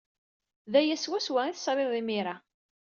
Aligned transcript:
D 0.71 0.73
aya 0.79 0.95
swaswa 0.97 1.39
ay 1.45 1.53
tesrid 1.55 1.91
imir-a. 2.01 2.35